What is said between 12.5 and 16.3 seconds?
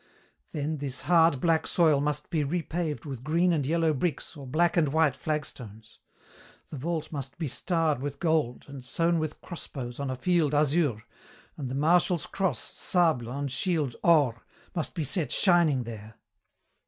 sable on shield or, must be set shining there."